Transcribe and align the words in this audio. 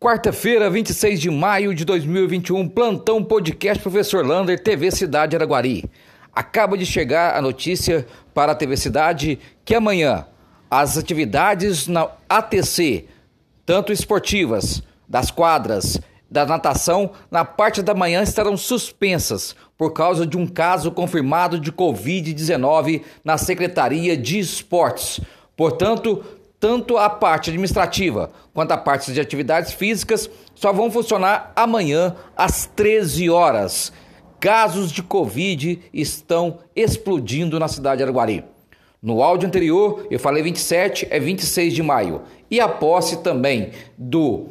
Quarta-feira, 0.00 0.68
26 0.68 1.18
de 1.18 1.30
maio 1.30 1.74
de 1.74 1.84
2021, 1.84 2.68
plantão 2.68 3.24
podcast 3.24 3.82
Professor 3.82 4.26
Lander, 4.26 4.62
TV 4.62 4.90
Cidade 4.90 5.34
Araguari. 5.34 5.84
Acaba 6.30 6.76
de 6.76 6.84
chegar 6.84 7.34
a 7.34 7.40
notícia 7.40 8.06
para 8.34 8.52
a 8.52 8.54
TV 8.54 8.76
Cidade 8.76 9.38
que 9.64 9.74
amanhã 9.74 10.26
as 10.70 10.98
atividades 10.98 11.86
na 11.86 12.08
ATC, 12.28 13.06
tanto 13.64 13.92
esportivas, 13.92 14.82
das 15.08 15.30
quadras, 15.30 15.98
da 16.30 16.44
natação, 16.44 17.12
na 17.30 17.44
parte 17.44 17.80
da 17.80 17.94
manhã 17.94 18.22
estarão 18.22 18.56
suspensas 18.56 19.56
por 19.78 19.92
causa 19.92 20.26
de 20.26 20.36
um 20.36 20.46
caso 20.46 20.90
confirmado 20.90 21.58
de 21.58 21.72
Covid-19 21.72 23.02
na 23.24 23.38
Secretaria 23.38 24.16
de 24.16 24.38
Esportes. 24.38 25.20
Portanto, 25.56 26.22
tanto 26.64 26.96
a 26.96 27.10
parte 27.10 27.50
administrativa 27.50 28.30
quanto 28.54 28.72
a 28.72 28.78
parte 28.78 29.12
de 29.12 29.20
atividades 29.20 29.74
físicas 29.74 30.30
só 30.54 30.72
vão 30.72 30.90
funcionar 30.90 31.52
amanhã 31.54 32.16
às 32.34 32.64
13 32.64 33.28
horas. 33.28 33.92
Casos 34.40 34.90
de 34.90 35.02
Covid 35.02 35.78
estão 35.92 36.60
explodindo 36.74 37.60
na 37.60 37.68
cidade 37.68 37.98
de 37.98 38.04
Araguari. 38.04 38.46
No 39.02 39.22
áudio 39.22 39.46
anterior, 39.46 40.06
eu 40.10 40.18
falei 40.18 40.42
27, 40.42 41.06
é 41.10 41.20
26 41.20 41.74
de 41.74 41.82
maio. 41.82 42.22
E 42.50 42.58
a 42.58 42.66
posse 42.66 43.18
também 43.18 43.72
do 43.98 44.46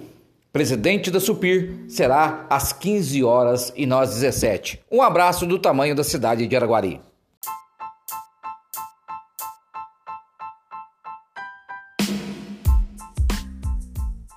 presidente 0.52 1.10
da 1.10 1.20
Supir 1.20 1.74
será 1.88 2.46
às 2.48 2.72
15 2.72 3.24
horas 3.24 3.74
e 3.76 3.88
nós 3.88 4.12
17. 4.14 4.82
Um 4.92 5.02
abraço 5.02 5.48
do 5.48 5.58
tamanho 5.58 5.96
da 5.96 6.04
cidade 6.04 6.46
de 6.46 6.56
Araguari. 6.56 7.02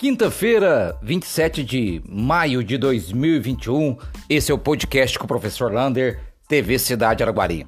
Quinta-feira, 0.08 0.96
27 1.02 1.64
de 1.64 2.00
maio 2.08 2.62
de 2.62 2.78
2021, 2.78 3.96
esse 4.30 4.52
é 4.52 4.54
o 4.54 4.58
podcast 4.58 5.18
com 5.18 5.24
o 5.24 5.28
professor 5.28 5.72
Lander, 5.72 6.20
TV 6.46 6.78
Cidade 6.78 7.24
Araguari. 7.24 7.66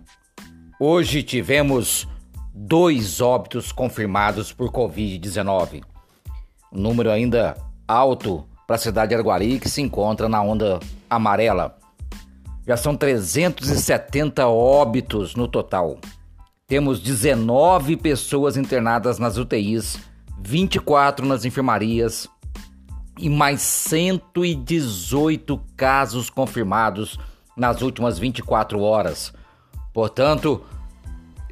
Hoje 0.79 1.25
tivemos 1.25 2.07
dois 2.55 3.21
óbitos 3.21 3.73
confirmados 3.73 4.53
por 4.53 4.71
Covid-19. 4.71 5.83
Um 6.73 6.81
número 6.81 7.11
ainda 7.11 7.57
alto 7.89 8.47
para 8.69 8.77
a 8.77 8.79
cidade 8.79 9.09
de 9.09 9.17
Araguari, 9.17 9.59
que 9.59 9.69
se 9.69 9.83
encontra 9.83 10.29
na 10.29 10.41
onda 10.41 10.79
amarela. 11.11 11.77
Já 12.65 12.77
são 12.77 12.95
370 12.97 14.47
óbitos 14.47 15.35
no 15.35 15.49
total. 15.49 15.99
Temos 16.69 17.01
19 17.01 17.97
pessoas 17.97 18.57
internadas 18.57 19.19
nas 19.19 19.37
UTIs 19.37 19.99
24 20.41 21.27
nas 21.27 21.45
enfermarias 21.45 22.29
e 23.19 23.29
mais 23.29 23.61
118 23.61 25.61
casos 25.77 26.31
confirmados 26.31 27.19
nas 27.57 27.83
últimas 27.83 28.19
24 28.19 28.81
horas. 28.81 29.33
Portanto, 29.93 30.63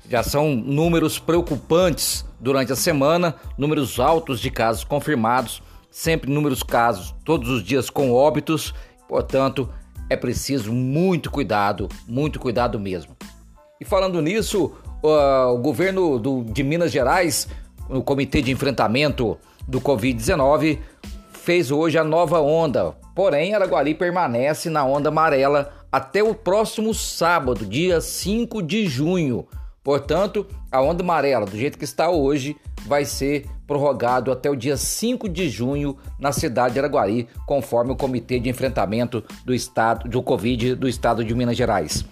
já 0.09 0.23
são 0.23 0.55
números 0.55 1.19
preocupantes 1.19 2.25
durante 2.39 2.73
a 2.73 2.77
semana, 2.77 3.35
números 3.59 3.99
altos 3.99 4.41
de 4.41 4.51
casos 4.51 4.85
confirmados, 4.85 5.61
sempre 5.91 6.31
números 6.31 6.63
casos 6.63 7.15
todos 7.25 7.51
os 7.51 7.65
dias 7.65 7.91
com 7.91 8.13
óbitos. 8.13 8.73
Portanto, 9.09 9.69
é 10.09 10.17
preciso 10.17 10.73
muito 10.73 11.31
cuidado, 11.31 11.89
muito 12.07 12.39
cuidado 12.39 12.79
mesmo. 12.79 13.17
E 13.81 13.85
falando 13.85 14.23
nisso, 14.23 14.73
uh, 15.03 15.53
o 15.53 15.59
governo 15.59 16.19
do, 16.19 16.45
de 16.45 16.63
Minas 16.63 16.93
Gerais 16.93 17.49
o 17.89 18.03
Comitê 18.03 18.43
de 18.43 18.51
Enfrentamento 18.51 19.39
do 19.67 19.81
Covid-19 19.81 20.79
fez 21.33 21.71
hoje 21.71 21.99
a 21.99 22.05
nova 22.05 22.41
onda, 22.41 22.97
porém 23.15 23.55
Araguari 23.55 23.95
permanece 23.95 24.69
na 24.69 24.85
onda 24.85 25.09
amarela 25.09 25.73
até 25.91 26.23
o 26.23 26.35
próximo 26.35 26.93
sábado, 26.93 27.65
dia 27.65 28.01
5 28.01 28.63
de 28.63 28.87
junho. 28.87 29.47
Portanto, 29.83 30.45
a 30.71 30.83
onda 30.83 31.03
amarela, 31.03 31.47
do 31.47 31.57
jeito 31.57 31.79
que 31.79 31.85
está 31.85 32.11
hoje, 32.11 32.57
vai 32.87 33.05
ser 33.05 33.47
prorrogado 33.67 34.33
até 34.33 34.51
o 34.51 34.57
dia 34.57 34.77
5 34.77 35.29
de 35.29 35.49
junho 35.49 35.97
na 36.19 36.33
cidade 36.33 36.75
de 36.75 36.81
Araguari, 36.81 37.29
conforme 37.47 37.93
o 37.93 37.97
Comitê 37.97 38.41
de 38.41 38.49
Enfrentamento 38.49 39.23
do 39.45 39.55
Estado 39.55 40.09
do 40.09 40.23
Covid 40.23 40.75
do 40.75 40.89
Estado 40.89 41.25
de 41.25 41.35
Minas 41.35 41.57
Gerais. 41.57 42.05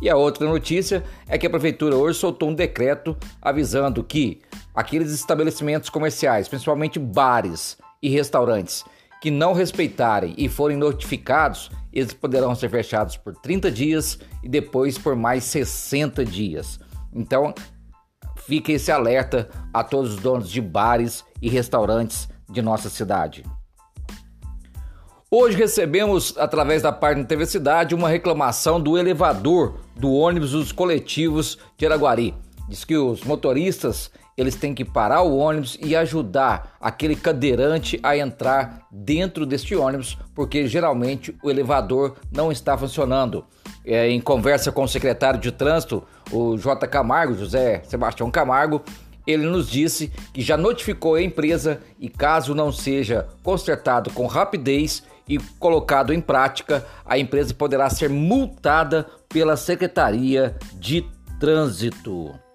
E 0.00 0.10
a 0.10 0.16
outra 0.16 0.46
notícia 0.46 1.02
é 1.26 1.38
que 1.38 1.46
a 1.46 1.50
prefeitura 1.50 1.96
hoje 1.96 2.18
soltou 2.18 2.50
um 2.50 2.54
decreto 2.54 3.16
avisando 3.40 4.04
que 4.04 4.40
aqueles 4.76 5.10
estabelecimentos 5.10 5.88
comerciais, 5.88 6.46
principalmente 6.46 6.98
bares 6.98 7.78
e 8.02 8.10
restaurantes, 8.10 8.84
que 9.22 9.30
não 9.30 9.54
respeitarem 9.54 10.34
e 10.36 10.48
forem 10.50 10.76
notificados, 10.76 11.70
eles 11.90 12.12
poderão 12.12 12.54
ser 12.54 12.68
fechados 12.68 13.16
por 13.16 13.34
30 13.34 13.70
dias 13.70 14.18
e 14.44 14.48
depois 14.48 14.98
por 14.98 15.16
mais 15.16 15.44
60 15.44 16.22
dias. 16.26 16.78
Então, 17.10 17.54
fique 18.36 18.72
esse 18.72 18.92
alerta 18.92 19.48
a 19.72 19.82
todos 19.82 20.14
os 20.14 20.20
donos 20.20 20.50
de 20.50 20.60
bares 20.60 21.24
e 21.40 21.48
restaurantes 21.48 22.28
de 22.48 22.60
nossa 22.60 22.90
cidade. 22.90 23.42
Hoje 25.30 25.56
recebemos, 25.56 26.36
através 26.38 26.82
da 26.82 26.92
página 26.92 27.24
TV 27.24 27.46
Cidade, 27.46 27.94
uma 27.94 28.08
reclamação 28.08 28.80
do 28.80 28.96
elevador 28.96 29.80
do 29.96 30.12
ônibus 30.12 30.52
dos 30.52 30.70
coletivos 30.70 31.58
de 31.76 31.86
Araguari. 31.86 32.34
Diz 32.68 32.84
que 32.84 32.96
os 32.96 33.24
motoristas 33.24 34.10
eles 34.36 34.54
têm 34.54 34.74
que 34.74 34.84
parar 34.84 35.22
o 35.22 35.36
ônibus 35.36 35.78
e 35.80 35.96
ajudar 35.96 36.76
aquele 36.80 37.16
cadeirante 37.16 37.98
a 38.02 38.16
entrar 38.16 38.86
dentro 38.90 39.46
deste 39.46 39.74
ônibus, 39.74 40.18
porque 40.34 40.66
geralmente 40.66 41.34
o 41.42 41.50
elevador 41.50 42.16
não 42.30 42.52
está 42.52 42.76
funcionando. 42.76 43.44
É, 43.84 44.08
em 44.10 44.20
conversa 44.20 44.70
com 44.70 44.82
o 44.82 44.88
secretário 44.88 45.40
de 45.40 45.50
trânsito, 45.50 46.02
o 46.30 46.58
J. 46.58 46.86
Camargo, 46.86 47.34
José 47.34 47.82
Sebastião 47.84 48.30
Camargo, 48.30 48.82
ele 49.26 49.46
nos 49.46 49.68
disse 49.68 50.12
que 50.32 50.42
já 50.42 50.56
notificou 50.56 51.14
a 51.14 51.22
empresa 51.22 51.80
e 51.98 52.08
caso 52.08 52.54
não 52.54 52.70
seja 52.70 53.26
consertado 53.42 54.10
com 54.10 54.26
rapidez 54.26 55.02
e 55.28 55.38
colocado 55.58 56.12
em 56.12 56.20
prática, 56.20 56.84
a 57.04 57.18
empresa 57.18 57.52
poderá 57.52 57.90
ser 57.90 58.08
multada 58.08 59.06
pela 59.28 59.56
Secretaria 59.56 60.54
de 60.74 61.04
Trânsito. 61.40 62.45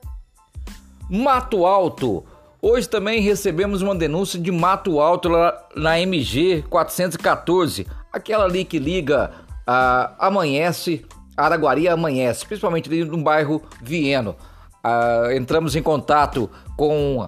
Mato 1.13 1.65
Alto. 1.65 2.23
Hoje 2.61 2.87
também 2.87 3.19
recebemos 3.19 3.81
uma 3.81 3.93
denúncia 3.93 4.39
de 4.39 4.49
Mato 4.49 5.01
Alto 5.01 5.27
lá 5.27 5.61
na 5.75 5.99
MG 5.99 6.63
414, 6.69 7.85
aquela 8.13 8.45
ali 8.45 8.63
que 8.63 8.79
liga 8.79 9.29
a 9.67 10.27
Amanhece, 10.27 11.05
Araguari 11.35 11.89
Amanhece, 11.89 12.45
principalmente 12.45 12.87
ali 12.87 13.03
no 13.03 13.21
bairro 13.21 13.61
Vieno. 13.81 14.37
Uh, 14.85 15.33
entramos 15.33 15.75
em 15.75 15.83
contato 15.83 16.49
com 16.77 17.27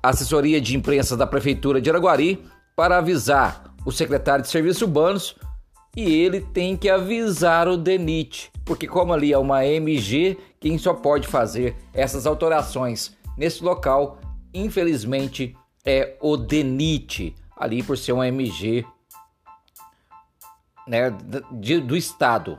a 0.00 0.08
assessoria 0.08 0.60
de 0.60 0.76
imprensa 0.76 1.16
da 1.16 1.26
Prefeitura 1.26 1.80
de 1.80 1.90
Araguari 1.90 2.44
para 2.76 2.98
avisar 2.98 3.64
o 3.84 3.90
secretário 3.90 4.44
de 4.44 4.48
Serviços 4.48 4.82
Urbanos 4.82 5.34
e 5.96 6.08
ele 6.08 6.40
tem 6.40 6.76
que 6.76 6.88
avisar 6.88 7.66
o 7.66 7.76
DENIT, 7.76 8.51
porque 8.64 8.86
como 8.86 9.12
ali 9.12 9.32
é 9.32 9.38
uma 9.38 9.64
MG, 9.64 10.38
quem 10.60 10.78
só 10.78 10.94
pode 10.94 11.26
fazer 11.26 11.76
essas 11.92 12.26
alterações 12.26 13.16
nesse 13.36 13.62
local, 13.62 14.18
infelizmente, 14.52 15.56
é 15.84 16.16
o 16.20 16.36
DENIT, 16.36 17.34
ali 17.56 17.82
por 17.82 17.98
ser 17.98 18.12
uma 18.12 18.28
MG 18.28 18.84
né, 20.86 21.10
de, 21.52 21.80
do 21.80 21.96
estado. 21.96 22.58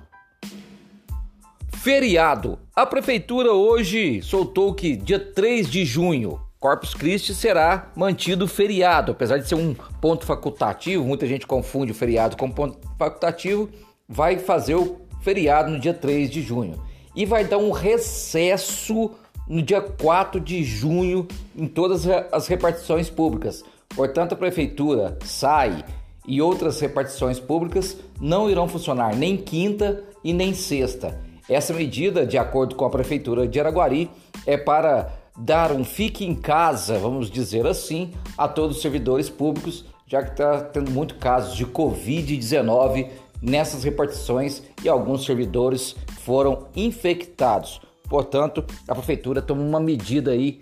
Feriado. 1.73 2.59
A 2.75 2.85
prefeitura 2.85 3.51
hoje 3.51 4.21
soltou 4.21 4.73
que 4.73 4.95
dia 4.95 5.19
3 5.19 5.69
de 5.69 5.83
junho 5.83 6.39
Corpus 6.63 6.93
Christi 6.93 7.35
será 7.35 7.91
mantido 7.93 8.47
feriado, 8.47 9.11
apesar 9.11 9.37
de 9.37 9.49
ser 9.49 9.55
um 9.55 9.75
ponto 9.99 10.25
facultativo, 10.25 11.03
muita 11.03 11.27
gente 11.27 11.45
confunde 11.45 11.91
o 11.91 11.95
feriado 11.95 12.37
com 12.37 12.49
ponto 12.49 12.79
facultativo, 12.97 13.69
vai 14.07 14.39
fazer 14.39 14.75
o 14.75 15.01
feriado 15.23 15.71
no 15.71 15.79
dia 15.79 15.93
3 15.93 16.29
de 16.29 16.41
junho. 16.41 16.83
E 17.15 17.25
vai 17.25 17.45
dar 17.45 17.57
um 17.57 17.71
recesso 17.71 19.11
no 19.47 19.61
dia 19.61 19.81
4 19.81 20.39
de 20.39 20.63
junho 20.63 21.27
em 21.55 21.67
todas 21.67 22.07
as 22.31 22.47
repartições 22.47 23.09
públicas. 23.09 23.63
Portanto, 23.95 24.33
a 24.33 24.37
prefeitura 24.37 25.17
sai 25.23 25.83
e 26.27 26.41
outras 26.41 26.79
repartições 26.79 27.39
públicas 27.39 27.97
não 28.19 28.49
irão 28.49 28.67
funcionar 28.67 29.15
nem 29.15 29.37
quinta 29.37 30.03
e 30.23 30.33
nem 30.33 30.53
sexta. 30.53 31.19
Essa 31.49 31.73
medida, 31.73 32.25
de 32.25 32.37
acordo 32.37 32.75
com 32.75 32.85
a 32.85 32.89
prefeitura 32.89 33.47
de 33.47 33.59
Araguari, 33.59 34.09
é 34.45 34.57
para 34.57 35.11
dar 35.37 35.71
um 35.71 35.83
fique 35.83 36.25
em 36.25 36.35
casa, 36.35 36.97
vamos 36.97 37.29
dizer 37.29 37.67
assim, 37.67 38.11
a 38.37 38.47
todos 38.47 38.77
os 38.77 38.81
servidores 38.81 39.29
públicos, 39.29 39.85
já 40.07 40.23
que 40.23 40.31
está 40.31 40.61
tendo 40.61 40.91
muito 40.91 41.15
casos 41.15 41.55
de 41.55 41.65
Covid-19 41.65 43.09
nessas 43.43 43.83
repartições 43.83 44.63
e 44.81 44.87
alguns 44.87 45.25
servidores 45.25 45.95
foram 46.21 46.67
infectados. 46.73 47.81
Portanto, 48.09 48.63
a 48.87 48.95
prefeitura 48.95 49.41
toma 49.41 49.61
uma 49.61 49.79
medida 49.79 50.31
aí 50.31 50.61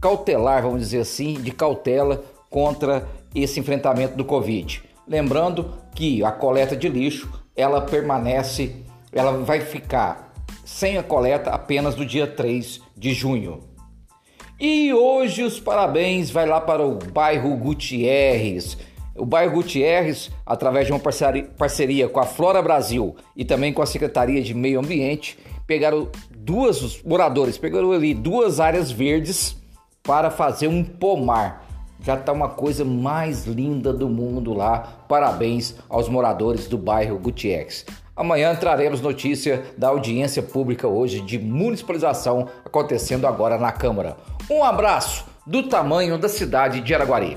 cautelar, 0.00 0.62
vamos 0.62 0.80
dizer 0.80 1.00
assim, 1.00 1.34
de 1.34 1.52
cautela 1.52 2.24
contra 2.50 3.08
esse 3.34 3.60
enfrentamento 3.60 4.16
do 4.16 4.24
Covid. 4.24 4.82
Lembrando 5.06 5.74
que 5.94 6.24
a 6.24 6.32
coleta 6.32 6.76
de 6.76 6.88
lixo, 6.88 7.30
ela 7.56 7.80
permanece, 7.80 8.76
ela 9.12 9.32
vai 9.32 9.60
ficar 9.60 10.32
sem 10.64 10.98
a 10.98 11.02
coleta 11.02 11.50
apenas 11.50 11.96
no 11.96 12.04
dia 12.04 12.26
3 12.26 12.80
de 12.96 13.14
junho. 13.14 13.62
E 14.60 14.92
hoje 14.92 15.44
os 15.44 15.60
parabéns 15.60 16.30
vai 16.30 16.44
lá 16.44 16.60
para 16.60 16.84
o 16.84 16.98
bairro 16.98 17.56
Gutierrez. 17.56 18.76
O 19.18 19.26
bairro 19.26 19.54
Gutierrez, 19.54 20.30
através 20.46 20.86
de 20.86 20.92
uma 20.92 21.00
parceria 21.00 22.08
com 22.08 22.20
a 22.20 22.26
Flora 22.26 22.62
Brasil 22.62 23.16
e 23.36 23.44
também 23.44 23.72
com 23.72 23.82
a 23.82 23.86
Secretaria 23.86 24.42
de 24.42 24.54
Meio 24.54 24.78
Ambiente, 24.78 25.38
pegaram 25.66 26.08
duas 26.36 27.02
moradores, 27.02 27.58
pegaram 27.58 27.92
ali 27.92 28.14
duas 28.14 28.60
áreas 28.60 28.90
verdes 28.90 29.56
para 30.02 30.30
fazer 30.30 30.68
um 30.68 30.82
pomar. 30.82 31.66
Já 32.00 32.14
está 32.14 32.32
uma 32.32 32.48
coisa 32.48 32.84
mais 32.84 33.44
linda 33.44 33.92
do 33.92 34.08
mundo 34.08 34.54
lá. 34.54 35.04
Parabéns 35.08 35.74
aos 35.88 36.08
moradores 36.08 36.68
do 36.68 36.78
bairro 36.78 37.18
Gutierrez. 37.18 37.84
Amanhã 38.16 38.54
traremos 38.54 39.00
notícia 39.00 39.64
da 39.76 39.88
audiência 39.88 40.42
pública 40.42 40.88
hoje 40.88 41.20
de 41.20 41.38
municipalização 41.38 42.48
acontecendo 42.64 43.26
agora 43.26 43.58
na 43.58 43.70
Câmara. 43.70 44.16
Um 44.50 44.64
abraço 44.64 45.26
do 45.46 45.62
tamanho 45.64 46.18
da 46.18 46.28
cidade 46.28 46.80
de 46.80 46.94
Araguari. 46.94 47.36